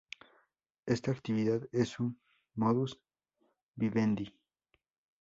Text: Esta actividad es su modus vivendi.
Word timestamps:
Esta 0.87 1.11
actividad 1.11 1.69
es 1.71 1.89
su 1.89 2.15
modus 2.55 2.99
vivendi. 3.75 4.35